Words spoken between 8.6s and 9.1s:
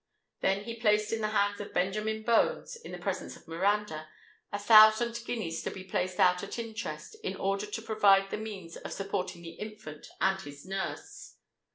of